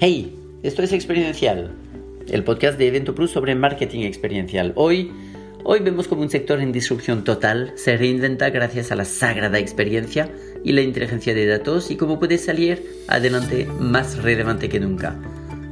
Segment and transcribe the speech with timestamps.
[0.00, 0.32] Hey,
[0.62, 1.74] esto es Experiencial,
[2.28, 4.72] el podcast de Evento Plus sobre marketing experiencial.
[4.76, 5.10] Hoy,
[5.64, 10.32] hoy vemos como un sector en disrupción total se reinventa gracias a la sagrada experiencia
[10.62, 15.20] y la inteligencia de datos y cómo puede salir adelante más relevante que nunca.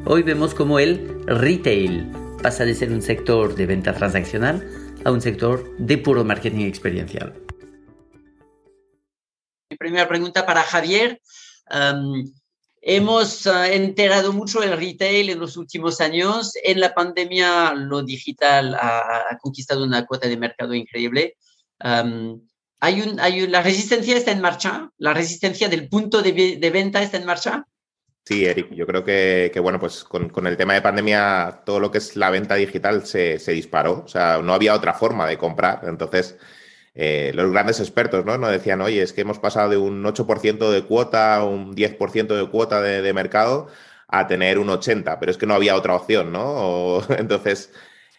[0.06, 2.10] Hoy vemos cómo el retail
[2.42, 4.68] pasa de ser un sector de venta transaccional
[5.04, 7.32] a un sector de puro marketing experiencial.
[9.70, 11.20] Mi primera pregunta para Javier.
[12.88, 16.52] Hemos uh, enterado mucho el retail en los últimos años.
[16.62, 21.36] En la pandemia lo digital ha, conquistado una cuota de mercado increíble.
[21.80, 24.88] hay un, hay ¿La resistencia está en marcha?
[24.98, 27.66] ¿La resistencia del punto de, de venta está en marcha?
[28.24, 31.80] Sí, Eric, yo creo que, que bueno, pues con, con, el tema de pandemia, todo
[31.80, 34.04] lo que es la venta digital se, se disparó.
[34.04, 35.80] O sea, no había otra forma de comprar.
[35.88, 36.38] Entonces,
[36.98, 38.38] eh, los grandes expertos, ¿no?
[38.38, 42.48] Nos decían, oye, es que hemos pasado de un 8% de cuota, un 10% de
[42.48, 43.68] cuota de, mercado,
[44.08, 47.02] a tener un 80%, pero es que no había otra opción, ¿no?
[47.18, 47.70] entonces,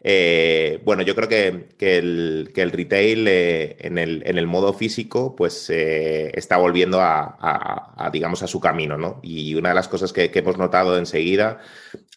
[0.03, 6.99] eh, bueno, yo creo que, el, retail eh, en, el, modo físico pues está volviendo
[7.01, 9.19] a, digamos, a su camino, ¿no?
[9.23, 11.61] Y una de las cosas que, que hemos notado enseguida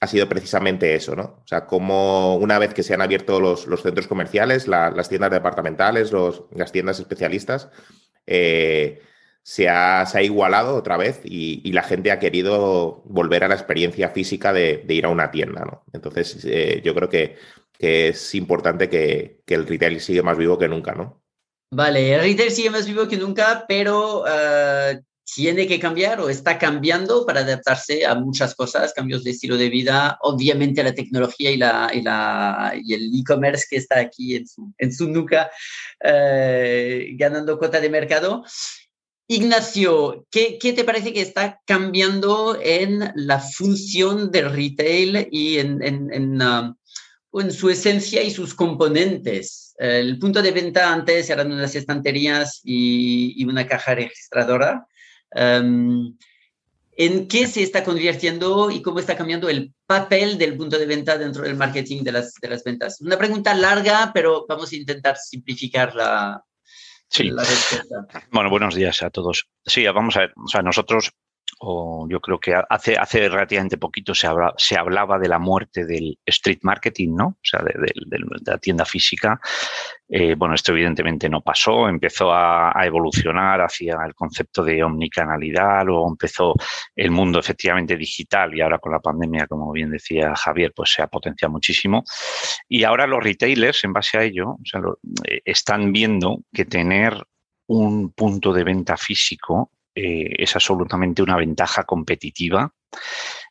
[0.00, 1.40] ha sido precisamente eso, ¿no?
[1.44, 6.10] O sea, como una vez que se han abierto los, centros comerciales, las tiendas departamentales,
[6.54, 7.68] las tiendas especialistas,
[8.26, 9.02] eh,
[9.42, 14.52] se, ha, igualado otra vez y, la gente ha querido volver a la experiencia física
[14.54, 15.84] de, ir a una tienda, ¿no?
[15.92, 17.36] Entonces, eh, yo creo que,
[17.78, 21.22] es importante que, el retail siga más vivo que nunca, ¿no?
[21.72, 25.00] Vale, el retail sigue más vivo que nunca, pero eh,
[25.34, 29.68] tiene que cambiar o está cambiando para adaptarse a muchas cosas, cambios de estilo de
[29.68, 34.92] vida, obviamente la tecnología y, la, y, el e-commerce que está aquí en su, en
[34.92, 35.50] su nuca
[36.02, 38.44] eh, ganando cuota de mercado.
[39.28, 45.82] Ignacio, ¿qué, ¿qué, te parece que está cambiando en la función del retail y en,
[45.84, 46.74] en, en, um,
[47.34, 49.74] en su esencia y sus componentes?
[49.78, 54.84] El punto de venta antes eran unas estanterías y, y una caja registradora.
[55.32, 56.16] Em,
[57.02, 61.16] ¿En qué se está convirtiendo y cómo está cambiando el papel del punto de venta
[61.16, 63.00] dentro del marketing de las, de las ventas?
[63.00, 66.44] Una pregunta larga, pero vamos a intentar simplificar la,
[67.18, 68.06] la respuesta.
[68.30, 69.48] Bueno, buenos días a todos.
[69.64, 70.32] Sí, vamos a ver.
[70.36, 71.12] O sea, nosotros
[71.62, 76.18] o yo creo que hace, hace relativamente poquito se, se hablaba de la muerte del
[76.24, 77.26] street marketing, ¿no?
[77.26, 77.74] O sea, de,
[78.46, 79.38] la tienda física.
[80.08, 86.08] Eh, bueno, esto evidentemente no pasó, empezó a, evolucionar hacia el concepto de omnicanalidad, luego
[86.08, 86.54] empezó
[86.96, 91.02] el mundo efectivamente digital y ahora con la pandemia, como bien decía Javier, pues se
[91.02, 92.04] ha potenciado muchísimo.
[92.68, 94.56] Y ahora los retailers, en base a ello,
[95.24, 97.22] eh, están viendo que tener
[97.66, 99.70] un punto de venta físico
[100.02, 102.72] eh, es absolutamente una ventaja competitiva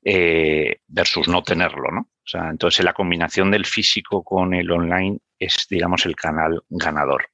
[0.04, 2.02] eh, versus no tenerlo, ¿no?
[2.02, 7.30] O sea, entonces la combinación del físico con el online es, digamos, el canal ganador.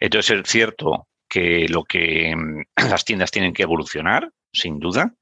[0.00, 5.14] Entonces es cierto que lo que mm, las tiendas tienen que evolucionar, sin duda,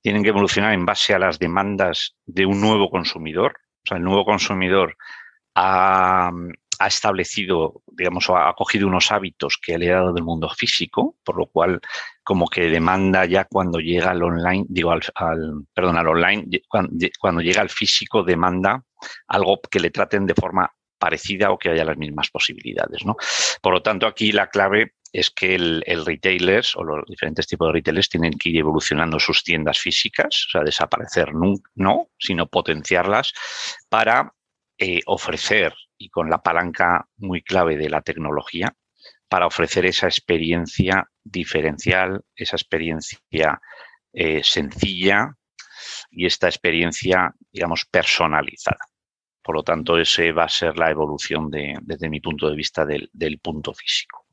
[0.00, 3.54] tienen que evolucionar en base a las demandas de un nuevo consumidor.
[3.84, 4.96] O sea, el nuevo consumidor
[5.54, 6.30] ha,
[6.82, 11.46] ha establecido, digamos, ha cogido unos hábitos que ha dado del mundo físico, por lo
[11.46, 11.80] cual
[12.24, 15.02] como que demanda ya cuando llega al online, digo, al,
[15.72, 18.82] perdón, al online, cuando, llega al físico demanda
[19.28, 23.16] algo que le traten de forma parecida o que haya las mismas posibilidades, ¿no?
[23.60, 27.74] Por lo tanto, aquí la clave es que el, retailers o los diferentes tipos de
[27.74, 33.32] retailers tienen que ir evolucionando sus tiendas físicas, o sea, desaparecer no, sino potenciarlas
[33.88, 34.32] para
[34.78, 38.74] eh, ofrecer y con la palanca muy clave de la tecnología
[39.28, 43.60] para ofrecer esa experiencia diferencial, esa experiencia
[44.12, 45.36] eh, sencilla
[46.10, 48.80] y esta experiencia, digamos, personalizada.
[49.42, 53.38] Por lo tanto, ese va a ser la evolución desde mi punto de vista del,
[53.40, 54.26] punto físico.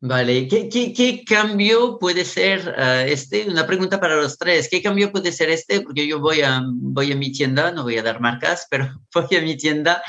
[0.00, 3.48] Vale, ¿Qué, cambio puede ser eh, este?
[3.48, 4.68] Una pregunta para los tres.
[4.68, 5.80] ¿Qué cambio puede ser este?
[5.80, 9.36] Porque yo voy a, voy a mi tienda, no voy a dar marcas, pero voy
[9.36, 10.02] a mi tienda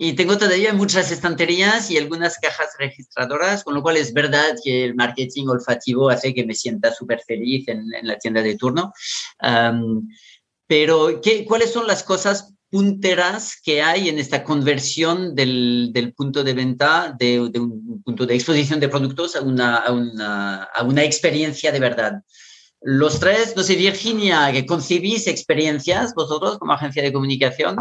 [0.00, 4.84] y tengo todavía muchas estanterías y algunas cajas registradoras, con lo cual es verdad que
[4.84, 8.92] el marketing olfativo hace que me sienta súper feliz en, la tienda de turno.
[10.68, 16.44] pero, ¿qué, ¿cuáles son las cosas punteras que hay en esta conversión del, del punto
[16.44, 21.02] de venta, de, un punto de exposición de productos a una, a una, a una
[21.02, 22.22] experiencia de verdad?
[22.82, 27.78] Los tres, no sé, Virginia, que concebís experiencias vosotros como agencia de comunicación.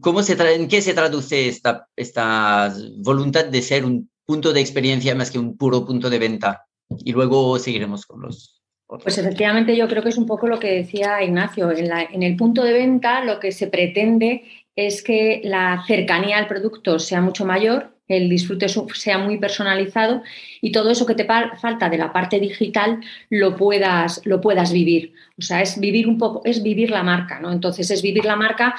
[0.00, 5.30] ¿Cómo se ¿En qué se traduce esta, voluntad de ser un punto de experiencia más
[5.30, 6.66] que un puro punto de venta?
[7.04, 10.72] Y luego seguiremos con los, Pues efectivamente yo creo que es un poco lo que
[10.72, 11.70] decía Ignacio.
[11.70, 14.44] En, el punto de venta lo que se pretende
[14.76, 20.22] es que la cercanía al producto sea mucho mayor, el disfrute sea muy personalizado
[20.60, 25.14] y todo eso que te falta de la parte digital lo puedas, lo puedas vivir.
[25.38, 27.52] O sea, es vivir un poco, es vivir la marca, ¿no?
[27.52, 28.74] Entonces es vivir la marca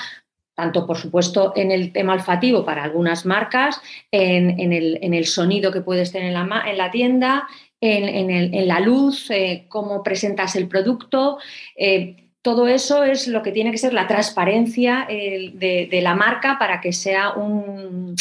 [0.61, 3.81] tanto por supuesto en el tema olfativo para algunas marcas,
[4.11, 7.47] en, el, sonido que puedes tener en la, en la tienda,
[7.81, 11.39] en, la luz, eh, cómo presentas el producto.
[11.75, 16.79] Eh, todo eso es lo que tiene que ser la transparencia de, la marca para
[16.79, 18.15] que sea un,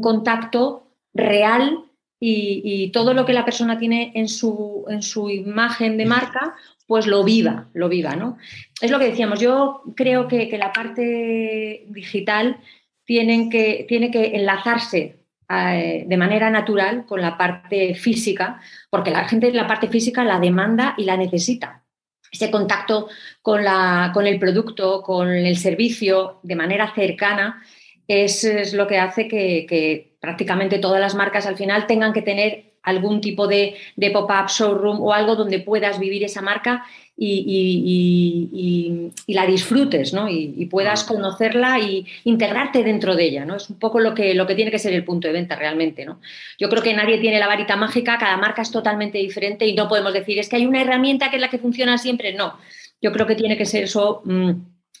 [0.00, 1.84] contacto real
[2.18, 6.54] y, todo lo que la persona tiene en su imagen de marca,
[6.86, 8.38] pues lo viva, lo viva, ¿no?
[8.80, 12.58] Es lo que decíamos, yo creo que, la parte digital
[13.04, 15.16] tienen que, tiene que enlazarse
[15.48, 18.60] eh, de manera natural con la parte física,
[18.90, 21.82] porque la gente la parte física la demanda y la necesita.
[22.30, 23.08] Ese contacto
[23.42, 27.62] con, la, con el producto, con el servicio de manera cercana,
[28.08, 33.20] es, lo que hace que, prácticamente todas las marcas al final tengan que tener algún
[33.20, 36.86] tipo de, de pop-up showroom o algo donde puedas vivir esa marca
[37.18, 40.28] y, la disfrutes, ¿no?
[40.28, 43.56] Y, puedas conocerla y integrarte dentro de ella, ¿no?
[43.56, 46.04] Es un poco lo que, lo que tiene que ser el punto de venta realmente,
[46.04, 46.20] ¿no?
[46.58, 49.88] Yo creo que nadie tiene la varita mágica, cada marca es totalmente diferente y no
[49.88, 52.58] podemos decir, es que hay una herramienta que es la que funciona siempre, no.
[53.00, 54.50] Yo creo que tiene que ser eso, mm,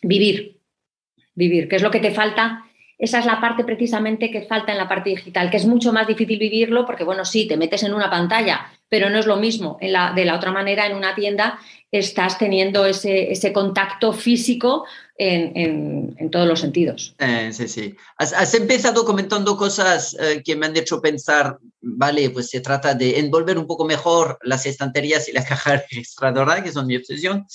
[0.02, 0.58] vivir,
[1.34, 2.65] vivir, que es lo que te falta
[2.98, 6.06] esa es la parte precisamente que falta en la parte digital, que es mucho más
[6.06, 9.76] difícil vivirlo porque, bueno, sí, te metes en una pantalla, pero no es lo mismo.
[9.80, 11.58] En la, de la otra manera, en una tienda
[11.90, 14.86] estás teniendo ese, ese contacto físico
[15.18, 17.14] en, en, todos los sentidos.
[17.18, 17.94] Eh, sí, sí.
[18.18, 23.18] Has, empezado comentando cosas eh, que me han hecho pensar, vale, pues se trata de
[23.18, 27.46] envolver un poco mejor las estanterías y la caja registradora, que son mi obsesión,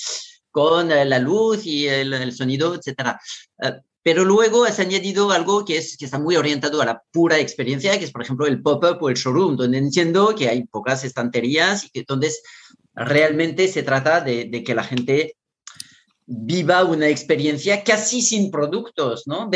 [0.52, 3.18] con eh, la luz y el, el sonido, etc.
[4.03, 7.98] Pero luego has añadido algo que, es, que está muy orientado a la pura experiencia,
[8.00, 11.86] que es, por ejemplo, el pop-up o el showroom, donde entiendo que hay pocas estanterías
[11.86, 12.31] y que donde
[12.95, 15.36] realmente se trata de, que la gente
[16.25, 19.50] viva una experiencia casi sin productos, ¿no?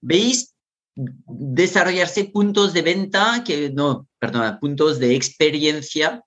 [0.00, 0.54] ¿Veis
[0.94, 6.22] desarrollarse puntos de venta, que no, perdona, puntos de experiencia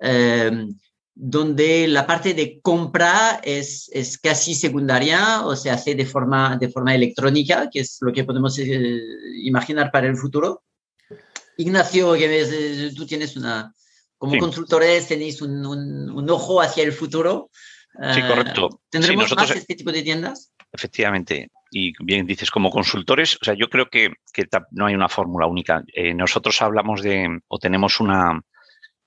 [0.00, 0.66] eh,
[1.18, 6.68] donde la parte de compra es, es, casi secundaria o se hace de forma, de
[6.68, 9.00] forma electrónica, que es lo que podemos eh,
[9.42, 10.62] imaginar para el futuro.
[11.56, 13.74] Ignacio, que eh, tú tienes una,
[14.18, 17.48] como consultores tenéis un, un, ojo hacia el futuro.
[18.12, 18.68] Sí, correcto.
[18.70, 20.52] Eh, ¿Tendremos más este tipo de tiendas?
[20.70, 21.48] Efectivamente.
[21.70, 25.46] Y bien dices, como consultores, o sea, yo creo que, que no hay una fórmula
[25.46, 25.82] única.
[26.14, 28.42] nosotros hablamos de, o tenemos una,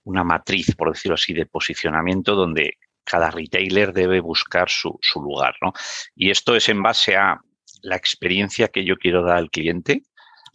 [0.03, 5.55] una matriz, por decirlo así, de posicionamiento donde cada retailer debe buscar su, lugar.
[5.61, 5.73] ¿no?
[6.15, 7.39] Y esto es en base a
[7.81, 10.03] la experiencia que yo quiero dar al cliente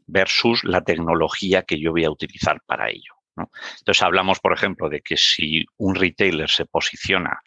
[0.07, 3.15] versus la tecnología que yo voy a utilizar para ello.
[3.37, 7.41] Entonces hablamos, por ejemplo, de que si un retailer se posiciona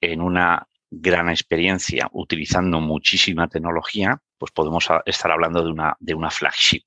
[0.00, 6.30] en una gran experiencia utilizando muchísima tecnología, pues podemos estar hablando de una, de una
[6.30, 6.82] flagship.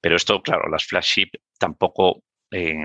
[0.00, 1.28] Pero esto, claro, las flagship
[1.58, 2.84] tampoco eh,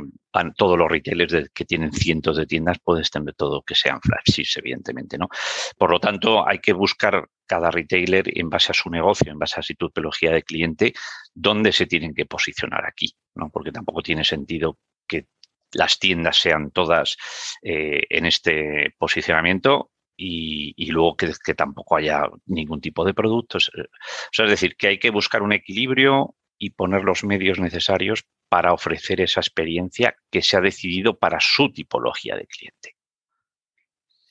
[0.55, 5.17] todos los retailers que tienen cientos de tiendas, puedes tener todo que sean flagships, evidentemente,
[5.17, 5.29] ¿no?
[5.77, 9.59] Por lo tanto, hay que buscar cada retailer en base a su negocio, en base
[9.59, 10.93] a su tipología de cliente,
[11.33, 13.49] dónde se tienen que posicionar aquí, ¿no?
[13.49, 15.27] Porque tampoco tiene sentido que
[15.73, 17.17] las tiendas sean todas
[17.61, 23.71] eh, en este posicionamiento y, luego que, que, tampoco haya ningún tipo de productos.
[23.75, 28.25] O sea, es decir, que hay que buscar un equilibrio y poner los medios necesarios
[28.53, 32.95] para ofrecer esa experiencia que se ha decidido para su tipología de cliente.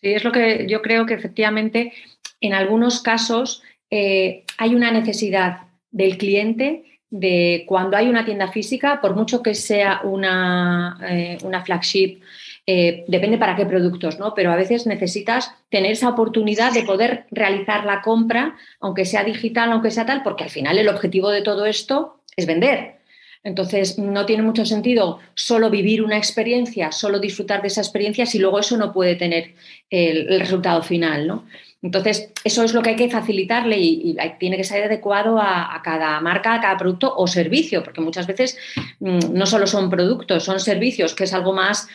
[0.00, 1.92] Sí, es lo que yo creo que efectivamente
[2.40, 9.00] en algunos casos eh, hay una necesidad del cliente de cuando hay una tienda física,
[9.00, 12.20] por mucho que sea una, eh, una flagship,
[12.64, 14.34] eh, depende para qué productos, ¿no?
[14.34, 19.72] Pero a veces necesitas tener esa oportunidad de poder realizar la compra, aunque sea digital,
[19.72, 23.01] aunque sea tal, porque al final el objetivo de todo esto es vender.
[23.44, 28.38] Entonces, no tiene mucho sentido solo vivir una experiencia, solo disfrutar de esa experiencia si
[28.38, 29.54] luego eso no puede tener
[29.90, 31.44] el, resultado final, ¿no?
[31.82, 36.20] Entonces, eso es lo que hay que facilitarle y, tiene que ser adecuado a, cada
[36.20, 38.56] marca, a cada producto o servicio, porque muchas veces
[39.00, 41.88] mm, no solo son productos, son servicios, que es algo más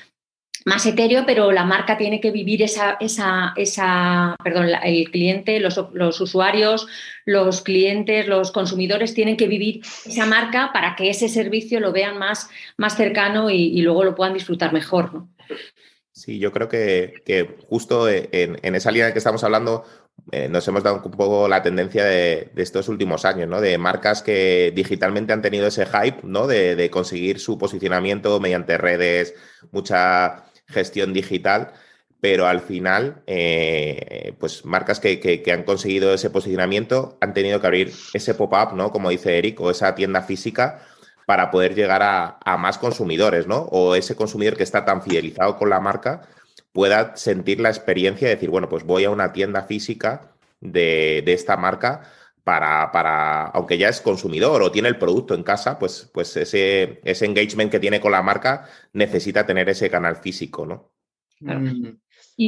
[0.67, 5.77] más etéreo, pero la marca tiene que vivir esa, esa, esa perdón, el cliente, los,
[6.19, 6.87] usuarios,
[7.23, 12.17] los clientes, los consumidores tienen que vivir esa marca para que ese servicio lo vean
[12.17, 15.23] más, más cercano y, luego lo puedan disfrutar mejor.
[16.11, 19.85] Sí, yo creo que, justo en, esa línea que estamos hablando,
[20.33, 23.61] eh, nos hemos dado un poco la tendencia de, estos últimos años, ¿no?
[23.61, 26.45] De marcas que digitalmente han tenido ese hype, ¿no?
[26.45, 29.33] De, conseguir su posicionamiento mediante redes,
[29.71, 31.73] mucha gestión digital,
[32.19, 37.93] pero al final, eh, pues marcas que, han conseguido ese posicionamiento han tenido que abrir
[38.13, 38.91] ese pop-up, ¿no?
[38.91, 40.81] Como dice Eric, o esa tienda física
[41.27, 43.63] para poder llegar a, más consumidores, ¿no?
[43.71, 46.21] O ese consumidor que está tan fidelizado con la marca
[46.71, 50.31] pueda sentir la experiencia de decir, bueno, pues voy a una tienda física
[50.61, 52.03] de, esta marca
[52.47, 57.01] para, para, aunque ya es consumidor o tiene el producto en casa, pues, pues ese,
[57.03, 60.93] ese engagement que tiene con la marca necesita tener ese canal físico, ¿no?
[61.41, 61.97] Mm.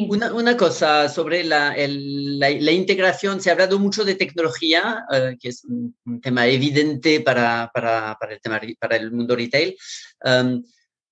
[0.09, 5.65] Una, cosa sobre la, la, integración, se ha hablado mucho de tecnología, eh, que es
[5.65, 9.75] un, tema evidente para, para, para, el tema, para el mundo retail.
[10.23, 10.63] Um,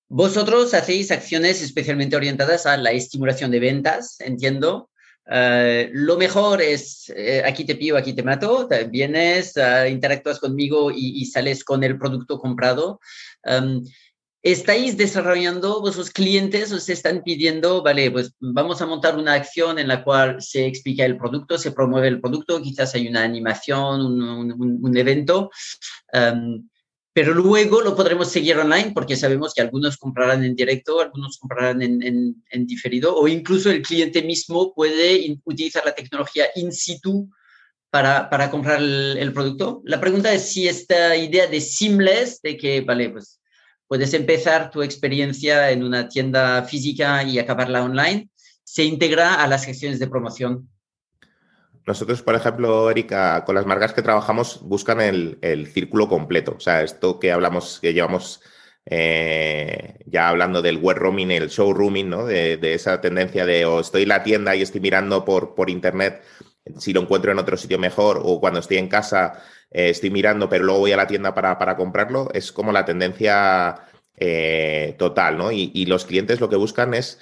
[0.08, 4.88] vosotros hacéis acciones especialmente orientadas a la estimulación de ventas, entiendo.
[5.30, 10.90] Uh, lo mejor es, eh, aquí te pido, aquí te mato, vienes, uh, interactúas conmigo
[10.90, 12.98] y, sales con el producto comprado.
[13.44, 13.84] Um,
[14.42, 19.88] estáis desarrollando, vuestros clientes os están pidiendo, vale, pues vamos a montar una acción en
[19.88, 24.96] la cual se explica el producto, se promueve el producto, quizás hay una animación, un,
[24.96, 25.50] evento,
[26.12, 26.66] em,
[27.18, 31.82] pero luego lo podremos seguir online porque sabemos que algunos comprarán en directo, algunos comprarán
[31.82, 37.28] en, diferido o incluso el cliente mismo puede utilizar la tecnología in situ
[37.90, 39.82] para, para comprar el, el, producto.
[39.84, 43.40] La pregunta es si esta idea de seamless, de que, vale, pues
[43.88, 48.30] puedes empezar tu experiencia en una tienda física y acabarla online,
[48.62, 50.68] se integra a las gestiones de promoción.
[51.88, 55.38] Nosotros, por ejemplo, Erika, con las marcas que trabajamos buscan el,
[55.72, 56.54] círculo completo.
[56.56, 58.42] O sea, esto que hablamos, que llevamos
[58.84, 62.26] eh, ya hablando del web roaming, el showrooming, ¿no?
[62.26, 66.22] De, esa tendencia de o estoy en la tienda y estoy mirando por, por internet
[66.76, 70.48] si lo encuentro en otro sitio mejor o cuando estoy en casa eh, estoy mirando,
[70.48, 73.80] pero luego voy a la tienda para, comprarlo, es como la tendencia
[74.16, 75.52] eh, total, ¿no?
[75.52, 77.20] Y, los clientes lo que buscan es,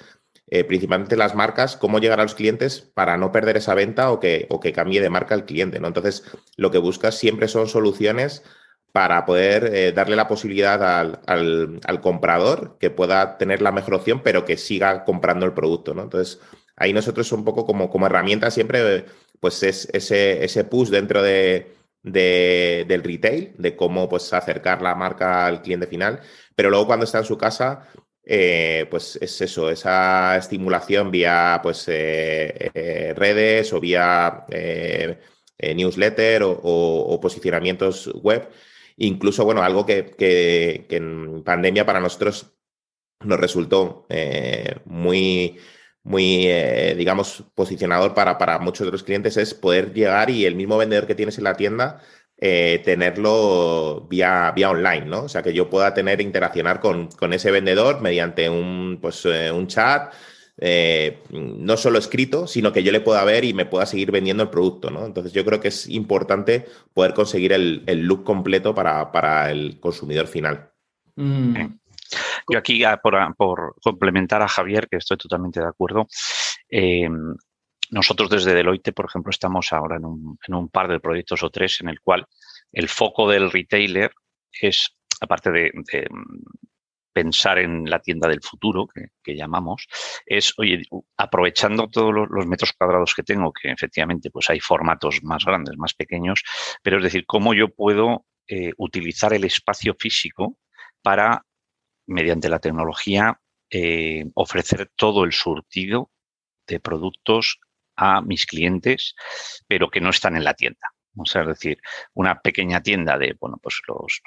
[0.49, 4.19] eh, principalmente las marcas, cómo llegar a los clientes para no perder esa venta o
[4.19, 5.87] que, o que cambie de marca el cliente, ¿no?
[5.87, 6.23] Entonces,
[6.55, 8.43] lo que buscas siempre son soluciones
[8.91, 10.81] para poder darle la posibilidad
[11.27, 16.03] al, comprador que pueda tener la mejor opción, pero que siga comprando el producto, ¿no?
[16.03, 16.39] Entonces,
[16.75, 19.05] ahí nosotros un poco como, como herramienta siempre,
[19.39, 25.45] pues es ese, ese push dentro de, del retail, de cómo pues, acercar la marca
[25.45, 26.21] al cliente final,
[26.55, 27.87] pero luego cuando está en su casa,
[28.29, 34.45] eh, pues es eso, esa estimulación vía pues, eh, eh, redes o vía
[35.57, 38.49] newsletter o, posicionamientos web.
[38.97, 42.53] Incluso, bueno, algo que, que en pandemia para nosotros
[43.21, 44.07] nos resultó
[44.85, 45.59] muy
[46.03, 46.47] muy,
[46.95, 51.05] digamos, posicionador para, para muchos de los clientes es poder llegar y el mismo vendedor
[51.07, 52.01] que tienes en la tienda,
[52.39, 55.23] eh, tenerlo vía, vía online, ¿no?
[55.23, 59.67] O sea, que yo pueda tener, interaccionar con, ese vendedor mediante un, pues, eh, un
[59.67, 60.13] chat,
[61.31, 64.49] no solo escrito, sino que yo le pueda ver y me pueda seguir vendiendo el
[64.49, 65.05] producto, ¿no?
[65.05, 70.71] Entonces yo creo que es importante poder conseguir el, look completo para, el consumidor final.
[71.15, 71.55] Mm.
[72.49, 76.07] Yo aquí, ah, por, complementar a Javier, que estoy totalmente de acuerdo,
[77.89, 81.89] nosotros desde Deloitte, por ejemplo, estamos ahora en un, par de proyectos o tres en
[81.89, 82.25] el cual
[82.71, 84.11] el foco del retailer
[84.61, 85.71] es, aparte de,
[87.13, 88.87] pensar en la tienda del futuro,
[89.23, 89.87] que, llamamos,
[90.25, 90.83] es, oye,
[91.17, 95.95] aprovechando todos los, metros cuadrados que tengo, que efectivamente pues hay formatos más grandes, más
[95.95, 96.43] pequeños,
[96.83, 100.57] pero es decir, cómo yo puedo eh, utilizar el espacio físico
[101.01, 101.43] para
[102.05, 103.39] mediante la tecnología,
[103.71, 106.11] eh, ofrecer todo el surtido
[106.67, 107.59] de productos
[107.97, 109.15] a mis clientes,
[109.67, 110.87] pero que no están en la tienda.
[111.17, 111.79] O sea, es decir,
[112.13, 114.21] una pequeña tienda de, bueno, pues los,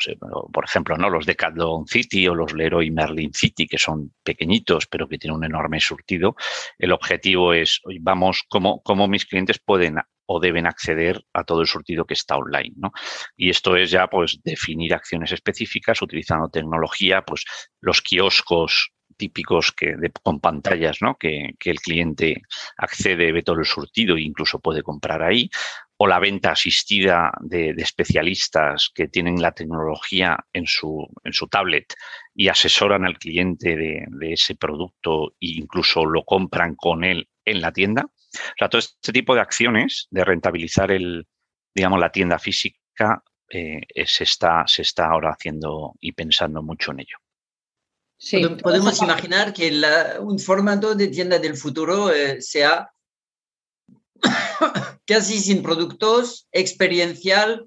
[0.53, 1.09] por ejemplo, ¿no?
[1.09, 5.45] Los Decathlon City o los Leroy Merlin City, que son pequeñitos, pero que tienen un
[5.45, 6.35] enorme surtido.
[6.79, 11.67] El objetivo es, vamos, cómo, cómo mis clientes pueden o deben acceder a todo el
[11.67, 12.75] surtido que está online.
[12.77, 12.93] ¿no?
[13.37, 17.45] Y esto es ya pues definir acciones específicas utilizando tecnología, pues
[17.81, 21.17] los kioscos típicos que con pantallas, ¿no?
[21.17, 22.43] Que, el cliente
[22.79, 25.51] accede, ve todo el surtido e incluso puede comprar ahí,
[25.99, 31.07] o la venta asistida de, especialistas que tienen la tecnología en su,
[31.51, 31.95] tablet
[32.35, 37.61] y asesoran al cliente de, de, ese producto e incluso lo compran con él en
[37.61, 38.07] la tienda.
[38.07, 41.27] O sea, todo este tipo de acciones de rentabilizar el,
[41.75, 43.23] digamos, la tienda física
[43.53, 47.19] eh, se, está, se está ahora haciendo y pensando mucho en ello.
[48.63, 49.71] Podemos imaginar que
[50.21, 52.93] un formato de tienda del futuro eh, sea
[55.07, 57.67] casi sin productos, experiencial,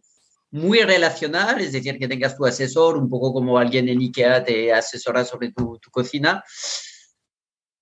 [0.51, 4.71] muy relacional, es decir, que tengas tu asesor, un poco como alguien en IKEA te
[4.71, 6.43] asesora sobre tu, cocina,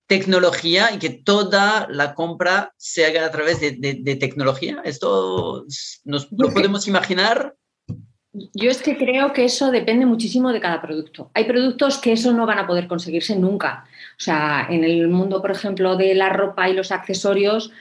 [0.08, 4.82] tecnología y que toda la compra se haga a través de, tecnología.
[4.86, 5.66] Esto
[6.06, 7.54] nos, lo podemos imaginar
[8.34, 11.30] yo es que creo que eso depende muchísimo de cada producto.
[11.34, 13.86] Hay productos que eso no van a poder conseguirse nunca.
[14.18, 17.72] O sea, en el mundo, por ejemplo, de la ropa y los accesorios,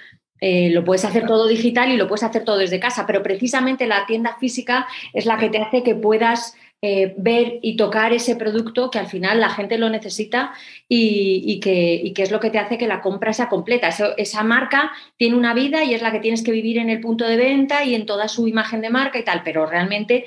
[0.40, 3.86] eh, lo puedes hacer todo digital y lo puedes hacer todo desde casa, pero precisamente
[3.86, 8.36] la tienda física es la que te hace que puedas eh, ver y tocar ese
[8.36, 10.54] producto que al final la gente lo necesita
[10.88, 13.90] y, que, es lo que te hace que la compra sea completa.
[14.16, 17.26] esa marca tiene una vida y es la que tienes que vivir en el punto
[17.26, 20.24] de venta y en toda su imagen de marca y tal, pero realmente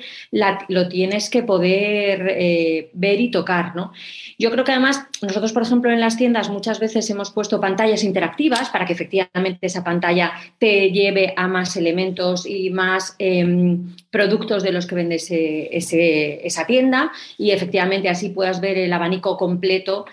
[0.68, 3.74] lo tienes que poder eh, ver y tocar.
[3.74, 3.92] ¿no?
[4.38, 8.04] Yo creo que además nosotros, por ejemplo, en las tiendas muchas veces hemos puesto pantallas
[8.04, 14.62] interactivas para que efectivamente esa pantalla te lleve a más elementos y más em, productos
[14.62, 20.06] de los que vende ese esa tienda y efectivamente así puedas ver el abanico completo.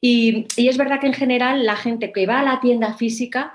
[0.00, 3.54] Y, es verdad que en general la gente que va a la tienda física,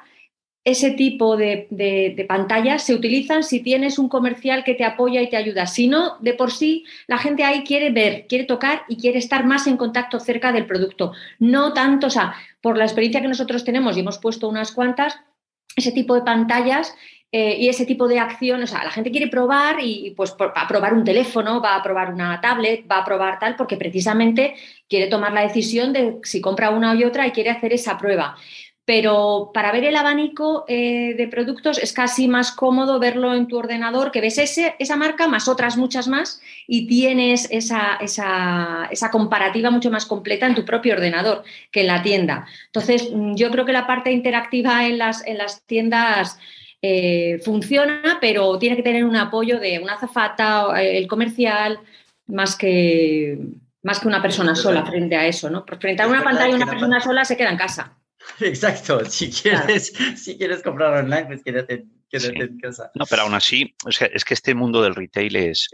[0.63, 5.37] ese tipo de, pantallas se utilizan si tienes un comercial que te apoya y te
[5.37, 5.65] ayuda.
[5.65, 9.45] Si no, de por sí, la gente ahí quiere ver, quiere tocar y quiere estar
[9.45, 11.13] más en contacto cerca del producto.
[11.39, 15.19] No tanto, o sea, por la experiencia que nosotros tenemos y hemos puesto unas cuantas,
[15.75, 16.93] ese tipo de pantallas
[17.33, 20.51] eh, y ese tipo de acción, o sea, la gente quiere probar y pues va
[20.53, 24.55] a probar un teléfono, va a probar una tablet, va a probar tal, porque precisamente
[24.89, 28.35] quiere tomar la decisión de si compra una y otra y quiere hacer esa prueba.
[28.83, 33.57] Pero para ver el abanico eh, de productos es casi más cómodo verlo en tu
[33.57, 39.09] ordenador, que ves ese, esa marca más otras muchas más y tienes esa, esa, esa
[39.09, 42.45] comparativa mucho más completa en tu propio ordenador que en la tienda.
[42.65, 46.37] Entonces, mm, yo creo que la parte interactiva en las, en las tiendas
[46.81, 51.79] eh, funciona, pero tiene que tener un apoyo de una azafata, eh, el comercial,
[52.27, 53.37] más que,
[53.83, 55.63] más que una persona sola frente a eso, ¿no?
[55.79, 57.97] frente a una pantalla una persona sola se queda en casa.
[58.39, 62.91] Exacto, si quieres, si quieres comprar online, pues quédate, en casa.
[62.95, 65.69] No, pero aún así, es que, este mundo del retail es,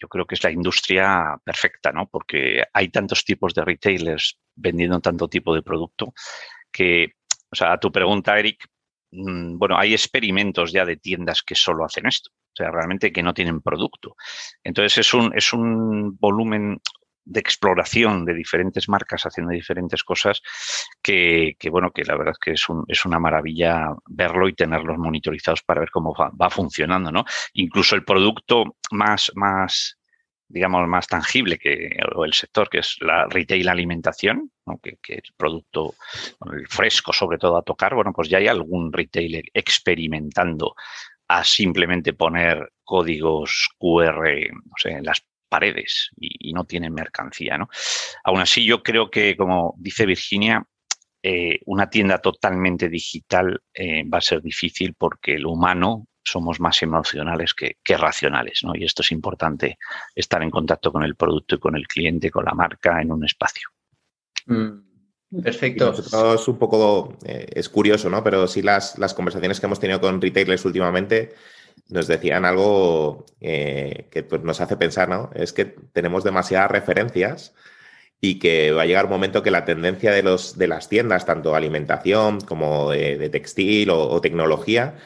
[0.00, 2.08] yo creo que es la industria perfecta, ¿no?
[2.08, 6.12] Porque hay tantos tipos de retailers vendiendo tanto tipo de producto
[6.72, 7.12] que,
[7.50, 8.66] o sea, a tu pregunta, Eric,
[9.16, 13.34] bueno, hay experimentos ya de tiendas que solo hacen esto, o sea, realmente que no
[13.34, 14.16] tienen producto.
[14.62, 16.80] Entonces es un, es un volumen
[17.26, 20.40] de exploración de diferentes marcas haciendo diferentes cosas
[21.02, 25.62] que, bueno, que la verdad es que es, es, una maravilla verlo y tenerlos monitorizados
[25.62, 27.24] para ver cómo va, va funcionando, ¿no?
[27.54, 29.95] Incluso el producto más, más
[30.48, 31.90] digamos, más tangible que
[32.24, 34.50] el sector, que es la retail alimentación,
[34.82, 35.94] que, que, el producto
[36.68, 40.74] fresco sobre todo a tocar, bueno, pues ya hay algún retailer experimentando
[41.28, 47.58] a simplemente poner códigos QR en las paredes y, no tienen mercancía.
[47.58, 47.68] ¿no?
[48.24, 50.64] Aún así, yo creo que, como dice Virginia,
[51.22, 56.82] eh, una tienda totalmente digital eh, va a ser difícil porque el humano somos más
[56.82, 58.74] emocionales que, racionales, ¿no?
[58.74, 59.78] Y esto es importante,
[60.14, 63.24] estar en contacto con el producto y con el cliente, con la marca en un
[63.24, 63.68] espacio.
[64.46, 65.92] Mm, perfecto.
[65.92, 68.22] es un poco, eh, es curioso, ¿no?
[68.24, 71.34] Pero sí las, las conversaciones que hemos tenido con retailers últimamente
[71.88, 75.30] nos decían algo eh, que pues, nos hace pensar, ¿no?
[75.34, 77.54] Es que tenemos demasiadas referencias
[78.20, 81.26] y que va a llegar un momento que la tendencia de, los, de las tiendas,
[81.26, 84.96] tanto alimentación como de, textil o, tecnología,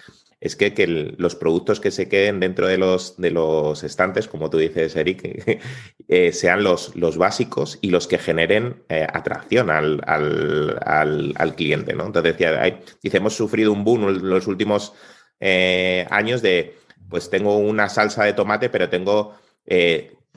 [0.41, 4.57] es que, los productos que se queden dentro de los, de los estantes, como tú
[4.57, 5.61] dices, Eric,
[6.09, 11.93] eh, sean los, los básicos y los que generen eh, atracción al, cliente.
[11.93, 12.07] ¿no?
[12.07, 14.95] Entonces, decía, dice, hemos sufrido un boom en los últimos
[15.41, 16.75] eh, años de,
[17.11, 19.35] pues tengo una salsa de tomate, pero tengo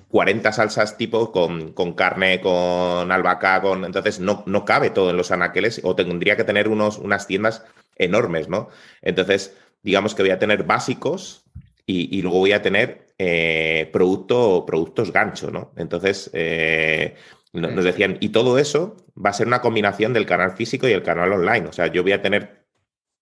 [0.10, 3.86] 40 salsas tipo con, con, carne, con albahaca, con.
[3.86, 7.64] Entonces no, no cabe todo en los anaqueles, o tendría que tener unos, unas tiendas
[7.96, 8.70] enormes, ¿no?
[9.02, 11.44] Entonces, digamos que voy a tener básicos
[11.86, 15.74] y, luego voy a tener eh, producto, productos gancho, ¿no?
[15.76, 17.16] Entonces, eh,
[17.52, 21.04] nos decían, y todo eso va a ser una combinación del canal físico y el
[21.04, 21.68] canal online.
[21.68, 22.66] O sea, yo voy a tener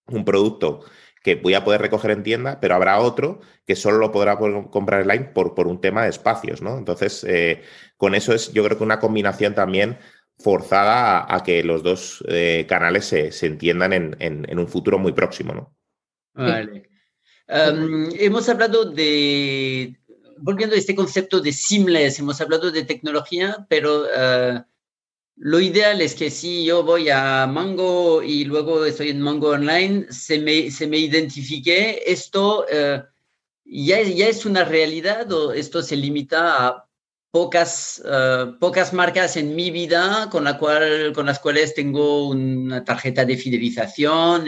[0.08, 0.82] un producto
[1.24, 5.02] que voy a poder recoger en tienda, pero habrá otro que solo lo podrá comprar
[5.02, 6.78] online por, por un tema de espacios, ¿no?
[6.78, 7.64] Entonces, eh,
[7.98, 9.98] con eso es, yo creo que una combinación también
[10.38, 12.24] forzada a, que los dos
[12.68, 15.76] canales se, entiendan en, en, un futuro muy próximo, ¿no?
[16.34, 16.90] Vale.
[17.48, 20.00] hemos hablado de,
[20.38, 24.66] volviendo a este concepto de seamless, hemos hablado de tecnología, pero ah,
[25.44, 30.06] lo ideal es que si yo voy a Mango y luego estoy en Mango Online,
[30.12, 33.02] se me, se me identifique, esto eh,
[33.66, 36.88] ya, ya es una realidad o esto se limita a
[37.32, 42.84] pocas, eh, pocas marcas en mi vida con, la cual, con las cuales tengo una
[42.84, 44.48] tarjeta de fidelización.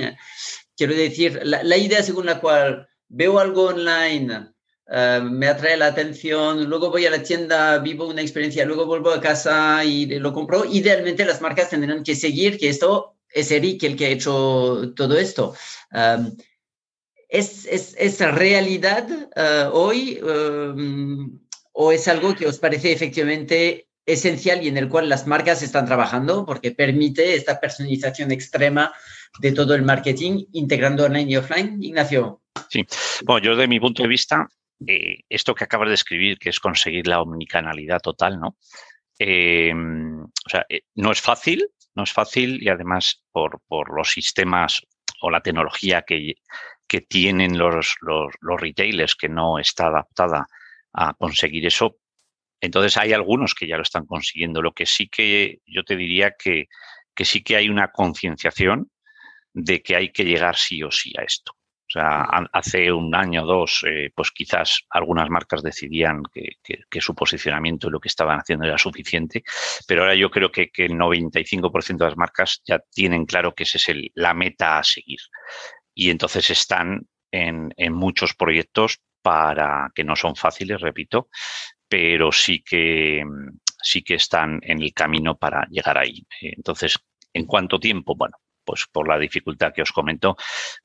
[0.76, 4.54] Quiero decir, la, la idea según la cual veo algo online
[4.88, 9.12] eh, me atrae la atención, luego voy a la tienda, vivo una experiencia, luego vuelvo
[9.12, 10.66] a casa y lo compro.
[10.66, 15.18] Idealmente las marcas tendrán que seguir que esto es Eric el que ha hecho todo
[15.18, 15.56] esto.
[15.92, 16.36] Um,
[17.30, 21.40] ¿es, es, ¿es, realidad uh, hoy um,
[21.72, 25.86] o es algo que os parece efectivamente esencial y en el cual las marcas están
[25.86, 28.94] trabajando porque permite esta personalización extrema
[29.40, 31.82] de todo el marketing integrando online y offline?
[31.82, 32.42] Ignacio.
[32.70, 32.86] Sí,
[33.26, 34.48] bueno, yo desde mi punto de vista
[34.88, 38.58] eh, esto que acabas de escribir, que es conseguir la omnicanalidad total, ¿no?
[39.20, 43.62] Em, o sea, eh, no es fácil, no es fácil y además por,
[43.96, 44.82] los sistemas
[45.22, 46.36] o la tecnología que,
[46.88, 50.48] que tienen los, los, los, retailers que no está adaptada
[50.94, 51.98] a conseguir eso.
[52.60, 54.62] Entonces hay algunos que ya lo están consiguiendo.
[54.62, 56.68] Lo que sí que yo te diría que,
[57.16, 58.90] que sí que hay una concienciación
[59.54, 61.54] de que hay que llegar sí o sí a esto.
[61.86, 62.22] O sea,
[62.54, 67.92] hace un año o dos, eh, pues quizás algunas marcas decidían que, su posicionamiento y
[67.92, 69.44] lo que estaban haciendo era suficiente,
[69.88, 73.78] pero ahora yo creo que, el 95% de las marcas ya tienen claro que esa
[73.78, 75.20] es la meta a seguir.
[75.94, 81.30] Y entonces están en, muchos proyectos para que no son fáciles, repito,
[81.88, 83.24] pero sí que
[83.84, 86.26] sí que están en el camino para llegar ahí.
[86.42, 86.98] Entonces,
[87.34, 88.16] ¿en cuánto tiempo?
[88.16, 90.36] Bueno, pues por la dificultad que os comento,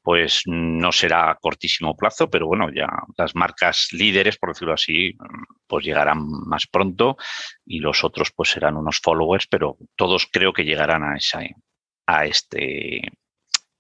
[0.03, 5.17] pues no será a cortísimo plazo, pero bueno, ya las marcas líderes, por decirlo así,
[5.67, 7.17] pues llegarán más pronto
[7.65, 11.41] y los otros pues serán unos followers, pero todos creo que llegarán a esa
[12.07, 13.03] a este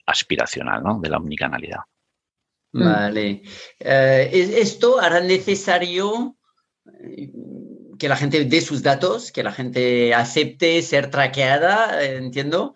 [0.06, 1.00] aspiracional ¿no?
[1.00, 1.80] de la omnicanalidad.
[2.72, 2.84] Mm.
[2.84, 3.42] Vale.
[3.78, 6.36] Eh, ¿Esto hará necesario
[7.00, 7.30] eh,
[7.98, 12.74] que la gente dé sus datos, que la gente acepte ser traqueada, eh, entiendo?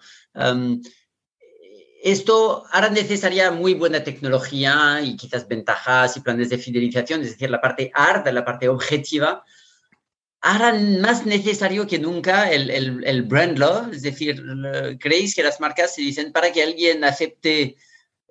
[2.02, 7.48] Esto hará necesaria muy buena tecnología y quizás ventajas y planes de fidelización, es decir,
[7.48, 9.44] la parte hard, la parte objetiva,
[10.40, 14.42] harán más necesario que nunca el, el, brand love, es decir,
[14.98, 17.76] creéis que las marcas se dicen para que alguien acepte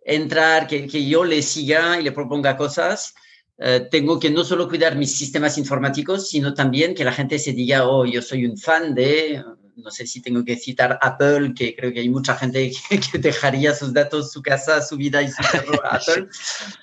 [0.04, 3.14] entrar, que, que yo le siga y le proponga cosas,
[3.58, 7.54] eh, tengo que no solo cuidar mis sistemas informáticos, sino también que la gente se
[7.54, 9.42] diga, oh, yo soy un fan de
[9.82, 12.72] no sé si tengo que citar Apple, que creo que hay mucha gente
[13.12, 16.28] que, dejaría sus datos, su casa, su vida y su perro a Apple.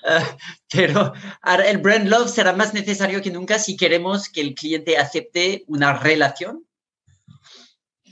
[0.07, 0.25] Eh,
[0.71, 1.13] pero
[1.65, 5.93] el brand love será más necesario que nunca si queremos que el cliente acepte una
[5.93, 6.65] relación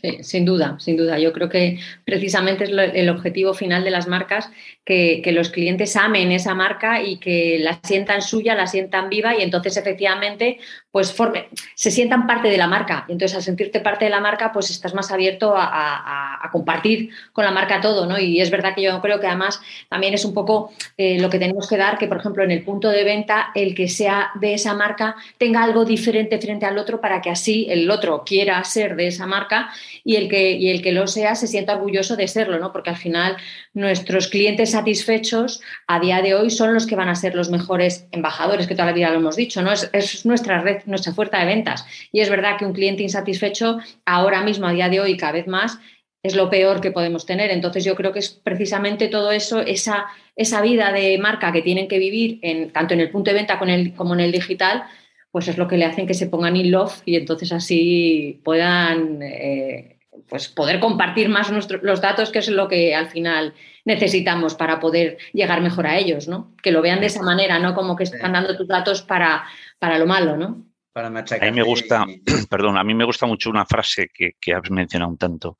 [0.01, 1.17] Sí, sin duda, sin duda.
[1.17, 4.49] Yo creo que precisamente es el objetivo final de las marcas,
[4.85, 9.41] que, los clientes amen esa marca y que la sientan suya, la sientan viva y
[9.41, 10.59] entonces efectivamente
[10.97, 13.05] pues forme, se sientan parte de la marca.
[13.07, 17.45] Y entonces al sentirte parte de la marca pues estás más abierto a, compartir con
[17.45, 18.17] la marca todo, ¿no?
[18.17, 21.37] Y es verdad que yo creo que además también es un poco eh, lo que
[21.37, 24.53] tenemos que dar, que por ejemplo en el punto de venta el que sea de
[24.53, 28.95] esa marca tenga algo diferente frente al otro para que así el otro quiera ser
[28.95, 29.69] de esa marca
[30.03, 32.71] y el que, y el que lo sea se sienta orgulloso de serlo, ¿no?
[32.71, 33.37] Porque al final
[33.73, 38.07] nuestros clientes satisfechos a día de hoy son los que van a ser los mejores
[38.11, 39.71] embajadores, que toda la vida lo hemos dicho, ¿no?
[39.71, 41.85] Es, es nuestra red, nuestra fuerza de ventas.
[42.11, 45.47] Y es verdad que un cliente insatisfecho ahora mismo, a día de hoy, cada vez
[45.47, 45.79] más,
[46.23, 47.51] es lo peor que podemos tener.
[47.51, 51.87] Entonces yo creo que es precisamente todo eso, esa, esa vida de marca que tienen
[51.87, 54.31] que vivir en, tanto en el punto de venta como en el, como en el
[54.31, 54.83] digital,
[55.31, 59.21] pues es lo que le hacen que se pongan in love y entonces así puedan
[59.21, 63.53] eh, pues poder compartir más los datos, que es lo que al final
[63.85, 66.53] necesitamos para poder llegar mejor a ellos, ¿no?
[66.61, 69.45] Que lo vean de esa manera, no como que están dando tus datos para,
[69.79, 70.66] para lo malo, ¿no?
[70.97, 72.07] Para A mí me gusta,
[72.49, 75.55] perdón, a mí me gusta mucho una frase que, que has mencionado un tanto,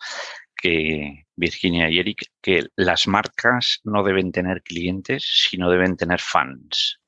[0.55, 6.99] que Virginia y Eric, que las marcas no deben tener clientes, sino deben tener fans.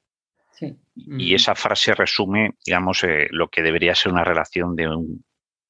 [0.95, 4.87] Y esa frase resume, digamos, eh, lo que debería ser una relación de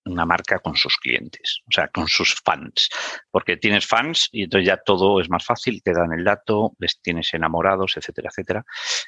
[0.03, 2.89] una marca con sus clientes, o sea, con sus fans.
[3.31, 6.99] Porque tienes fans y entonces ya todo es más fácil, te dan el dato, les
[6.99, 8.65] tienes enamorados, etcétera, etcétera.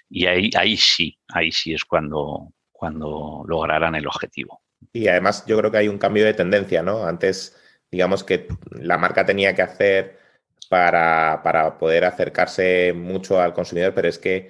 [0.07, 4.59] Y ahí, ahí sí, ahí sí es cuando, cuando lograrán el objetivo.
[4.91, 7.05] Y además yo creo que hay un cambio de tendencia, ¿no?
[7.05, 7.55] Antes,
[7.91, 10.17] digamos que la marca tenía que hacer
[10.67, 14.49] para, para poder acercarse mucho al consumidor, pero es que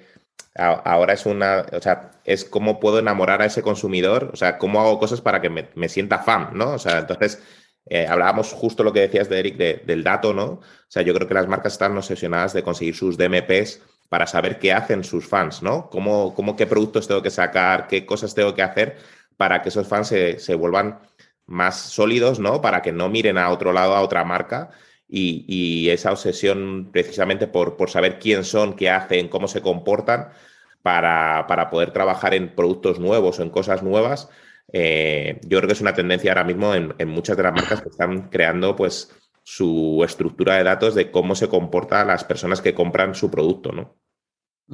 [0.56, 4.80] ahora es una, o sea, es cómo puedo enamorar a ese consumidor, o sea, cómo
[4.80, 6.72] hago cosas para que me, sienta fan, ¿no?
[6.72, 7.42] O sea, entonces
[7.84, 10.44] eh, hablábamos justo lo que decías de Eric del dato, ¿no?
[10.44, 14.58] O sea, yo creo que las marcas están obsesionadas de conseguir sus DMPs para saber
[14.58, 15.88] qué hacen sus fans, ¿no?
[15.88, 18.98] Cómo, cómo qué productos tengo que sacar, qué cosas tengo que hacer
[19.38, 20.98] para que esos fans se, vuelvan
[21.46, 22.60] más sólidos, ¿no?
[22.60, 24.68] Para que no miren a otro lado, a otra marca.
[25.08, 30.28] Y, esa obsesión precisamente por, por, saber quién son, qué hacen, cómo se comportan,
[30.82, 34.28] para, para poder trabajar en productos nuevos o en cosas nuevas,
[34.74, 37.88] eh, yo creo que es una tendencia ahora mismo en, muchas de las marcas que
[37.88, 39.10] están creando pues
[39.42, 44.01] su estructura de datos de cómo se comportan las personas que compran su producto, ¿no?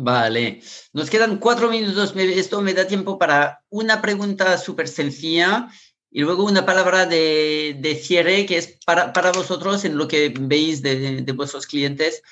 [0.01, 2.15] Vale, nos quedan cuatro minutos.
[2.15, 5.69] Esto me da tiempo para una pregunta súper sencilla
[6.09, 10.83] y luego una palabra de, cierre que es para, para, vosotros en lo que veis
[10.83, 12.23] de, vuestros clientes.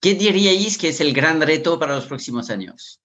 [0.00, 3.01] ¿Qué diríais que es el gran reto para los próximos años?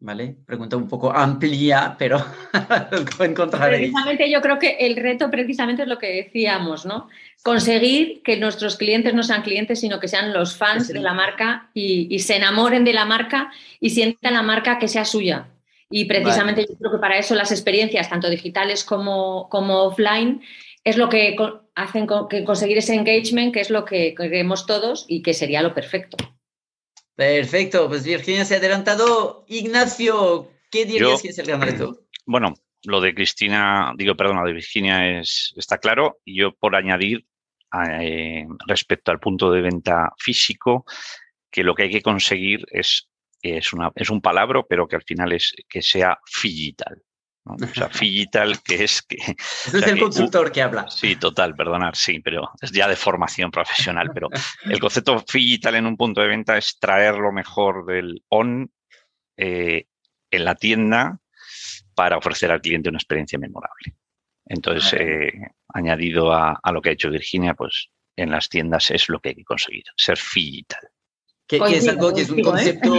[0.00, 0.36] ¿Vale?
[0.46, 2.24] Pregunta un poco amplia, pero
[3.18, 3.90] encontraréis.
[3.90, 7.08] Precisamente yo creo que el reto precisamente es lo que decíamos, ¿no?
[7.42, 11.70] Conseguir que nuestros clientes no sean clientes, sino que sean los fans de la marca
[11.74, 15.48] y, se enamoren de la marca y sientan la marca que sea suya.
[15.90, 20.42] Y precisamente yo creo que para eso las experiencias, tanto digitales como, como offline,
[20.84, 21.34] es lo que
[21.74, 25.74] hacen que conseguir ese engagement, que es lo que queremos todos y que sería lo
[25.74, 26.16] perfecto.
[27.18, 29.44] Perfecto, pues Virginia se ha adelantado.
[29.48, 32.06] Ignacio, ¿qué dirías que es el gran reto?
[32.24, 32.54] Bueno,
[32.84, 36.20] lo de Cristina, digo, perdón, lo de Virginia es, está claro.
[36.24, 37.26] Y yo por añadir
[37.90, 40.84] eh, respecto al punto de venta físico,
[41.50, 43.08] que lo que hay que conseguir es,
[43.42, 47.02] es, una, es un palabra, pero que al final es que sea digital.
[47.62, 49.16] O sea, digital, que es que...
[49.16, 50.88] es el consultor que habla.
[50.90, 54.10] Sí, total, perdonar, sí, pero es ya de formación profesional.
[54.12, 54.28] Pero
[54.64, 58.70] el concepto digital en un punto de venta es traer lo mejor del on
[59.36, 59.86] eh,
[60.30, 61.18] en la tienda
[61.94, 63.96] para ofrecer al cliente una experiencia memorable.
[64.46, 65.32] Entonces, eh,
[65.68, 69.30] añadido a, a, lo que ha hecho Virginia, pues en las tiendas es lo que
[69.30, 70.88] hay que conseguir, ser digital.
[71.48, 72.42] Que, es algo que es un ¿eh?
[72.42, 72.94] concepto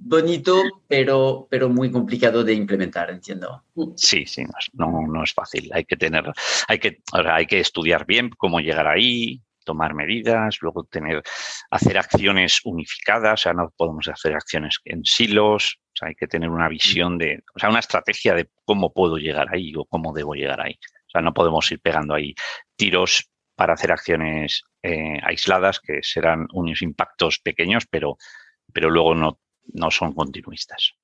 [0.00, 0.56] bonito,
[0.88, 3.62] pero, pero muy complicado de implementar, entiendo.
[3.94, 5.70] Sí, sí, no, no, es fácil.
[5.74, 6.24] Hay que tener,
[6.66, 11.22] hay que, hay que estudiar bien cómo llegar ahí, tomar medidas, luego tener,
[11.70, 16.26] hacer acciones unificadas, o sea, no podemos hacer acciones en silos, o sea, hay que
[16.26, 20.14] tener una visión de, o sea, una estrategia de cómo puedo llegar ahí o cómo
[20.14, 20.78] debo llegar ahí.
[21.06, 22.34] O sea, no podemos ir pegando ahí
[22.76, 23.28] tiros
[23.60, 28.16] para hacer acciones eh, aisladas que serán unos impactos pequeños, pero,
[28.72, 29.38] pero luego no,
[29.74, 30.94] no son continuistas.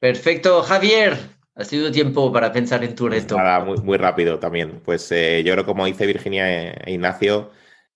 [0.00, 1.16] Perfecto, Javier.
[1.54, 3.36] Ha sido tiempo para pensar en tu reto.
[3.36, 4.80] Nada, muy, muy rápido también.
[4.84, 7.52] Pues eh, yo creo, como dice Virginia e Ignacio,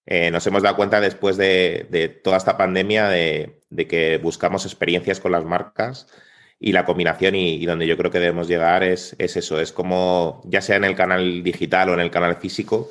[0.07, 3.59] eh, nos hemos dado cuenta después de, toda esta pandemia de,
[3.89, 6.07] que buscamos experiencias con las marcas
[6.61, 10.41] y la combinación y, donde yo creo que debemos llegar es, es, eso, es como
[10.45, 12.89] ya sea en el canal digital o en el canal físico,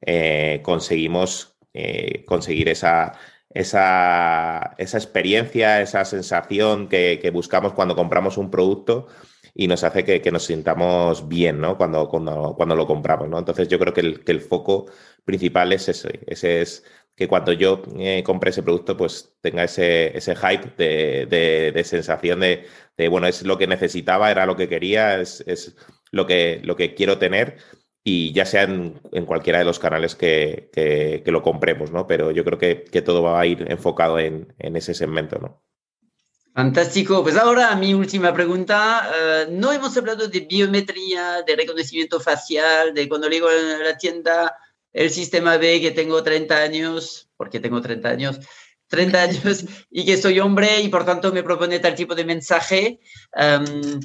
[0.00, 3.12] eh, conseguimos eh, conseguir esa,
[3.50, 9.06] esa, experiencia, esa sensación que, buscamos cuando compramos un producto
[9.54, 11.76] y nos hace que, nos sintamos bien ¿no?
[11.76, 13.28] cuando, cuando, cuando, lo compramos.
[13.28, 13.38] ¿no?
[13.38, 14.86] Entonces yo creo que el, que el foco
[15.24, 16.84] principal es ese, ese es
[17.18, 21.26] que cuando yo eh, compre ese producto, pues tenga ese, ese hype de,
[21.74, 22.64] de, sensación de,
[22.96, 25.74] de, bueno, es lo que necesitaba, era lo que quería, es, es
[26.12, 27.56] lo, que, lo que quiero tener
[28.08, 32.06] y ya sea en, cualquiera de los canales que, lo compremos, ¿no?
[32.06, 35.62] Pero yo creo que, todo va a ir enfocado en, ese segmento, ¿no?
[36.54, 37.22] Fantástico.
[37.22, 39.10] Pues ahora mi última pregunta.
[39.14, 44.56] Eh, no hemos hablado de biometría, de reconocimiento facial, de cuando llego a la tienda,
[44.92, 48.40] el sistema ve que tengo 30 años, porque tengo 30 años,
[48.86, 53.00] 30 años y que soy hombre y por tanto me propone tal tipo de mensaje.
[53.34, 54.00] Em,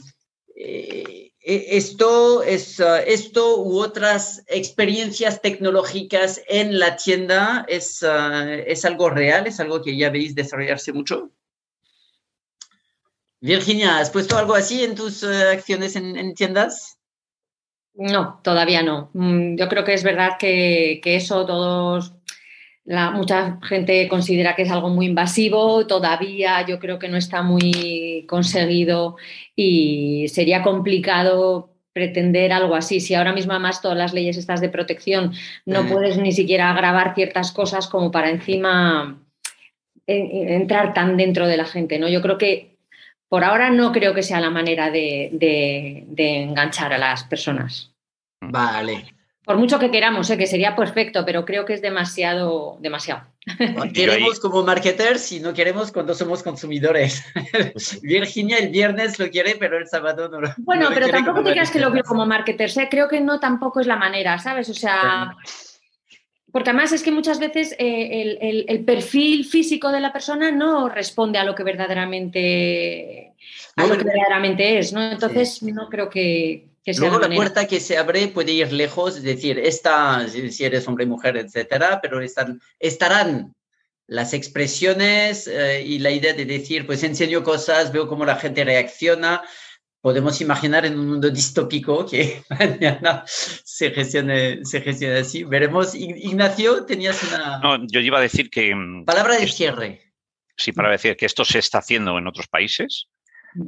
[0.57, 8.85] eh, esto, es, uh, esto u otras experiencias tecnológicas en la tienda es, uh, es
[8.85, 11.31] algo real, es algo que ya veis desarrollarse mucho.
[13.41, 16.97] Virginia, ¿has puesto algo así en tus uh, acciones en, tiendas?
[17.93, 19.09] No, todavía no.
[19.13, 22.13] Mm, yo creo que es verdad que eso todos
[22.85, 27.41] la, mucha gente considera que es algo muy invasivo, todavía yo creo que no está
[27.41, 29.15] muy conseguido
[29.55, 32.99] y sería complicado pretender algo así.
[32.99, 35.33] Si ahora mismo además todas las leyes estas de protección
[35.65, 39.21] no puedes ni siquiera grabar ciertas cosas como para encima
[40.05, 42.09] entrar tan dentro de la gente, ¿no?
[42.09, 42.75] Yo creo que
[43.29, 47.93] por ahora no creo que sea la manera de enganchar a las personas.
[48.41, 49.05] Vale.
[49.45, 50.37] Por mucho que queramos, ¿eh?
[50.37, 53.23] que sería perfecto, pero creo que es demasiado, demasiado.
[53.93, 57.25] queremos como marketers y no queremos cuando somos consumidores.
[58.01, 61.71] Virginia el viernes lo quiere, pero el sábado no lo Bueno, pero tampoco te creas
[61.71, 62.77] que lo veo como marketers.
[62.77, 62.87] ¿eh?
[62.89, 64.69] Creo que no tampoco es la manera, ¿sabes?
[64.69, 65.35] O sea,
[66.53, 71.39] porque además es que muchas veces eh, el, perfil físico de la persona no responde
[71.39, 73.33] a lo que verdaderamente,
[73.75, 75.01] a lo que verdaderamente es, ¿no?
[75.01, 79.17] Entonces no creo que, que sea Luego la, puerta que se abre puede ir lejos,
[79.17, 83.53] es decir, esta, si eres hombre, mujer, etcétera, pero están, estarán
[84.07, 88.65] las expresiones eh, y la idea de decir, pues enseño cosas, veo cómo la gente
[88.65, 89.41] reacciona,
[90.03, 95.45] podemos imaginar en un mundo distópico que mañana se gestione, se gestione así.
[95.45, 95.95] Veremos.
[95.95, 97.59] Ignacio, tenías una...
[97.59, 98.75] No, yo iba a decir que...
[98.75, 100.13] Mm, Palabra de cierre.
[100.57, 103.07] Sí, para decir que esto se está haciendo en otros países.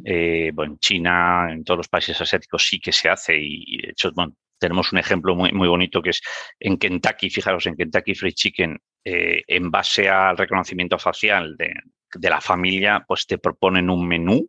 [0.04, 3.90] Eh, bueno, en China, en todos los países asiáticos sí que se hace y, de
[3.90, 4.12] hecho,
[4.58, 6.22] tenemos un ejemplo muy, muy bonito que es
[6.60, 11.74] en Kentucky, fijaros, en Kentucky Fried Chicken, eh, en base al reconocimiento facial de,
[12.14, 14.48] de la familia, pues te proponen un menú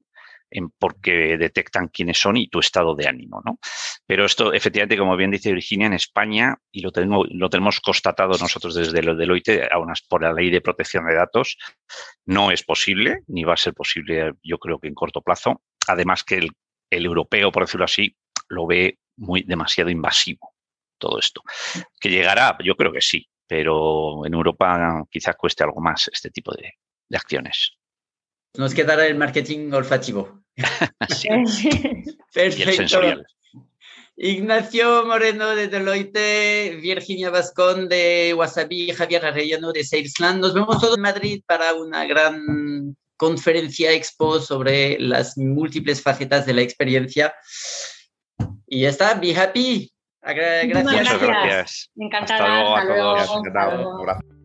[0.78, 3.58] porque detectan quiénes son y tu estado de ánimo, ¿no?
[4.06, 8.38] Pero esto, efectivamente, como bien dice Virginia, en España, y lo tenemos, lo tenemos constatado
[8.38, 11.56] nosotros desde el Deloitte, aún por la ley de protección de datos,
[12.24, 15.62] no es posible, ni va a ser posible, yo creo que en corto plazo.
[15.88, 16.50] Además que el,
[16.90, 18.16] europeo, por decirlo así,
[18.48, 20.54] lo ve muy demasiado invasivo
[20.98, 21.42] todo esto.
[22.00, 22.56] ¿Que llegará?
[22.64, 27.76] Yo creo que sí, pero en Europa quizás cueste algo más este tipo de acciones.
[28.58, 30.42] Nos quedará el marketing olfativo.
[32.32, 33.00] Perfecto.
[34.18, 40.40] Ignacio Moreno de Deloitte, Virginia Vascón de Wasabi, Javier Arellano de Salesland.
[40.40, 46.54] Nos vemos todos en Madrid para una gran conferencia expo sobre las múltiples facetas de
[46.54, 47.34] la experiencia.
[48.66, 49.92] Y ya está, be happy.
[50.22, 51.20] Gracias.
[51.20, 51.90] gracias.
[51.96, 52.74] Encantada.
[52.74, 54.35] Hasta luego.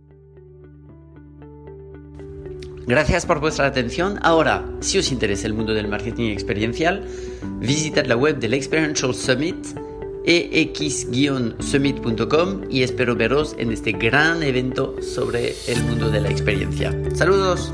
[2.87, 4.19] Gracias por vuestra atención.
[4.21, 7.05] Ahora, si os interesa el mundo del marketing experiencial,
[7.59, 9.57] visitad la web del Experiential Summit
[10.23, 16.95] ex-summit.com y espero veros en este gran evento sobre el mundo de la experiencia.
[17.15, 17.73] Saludos.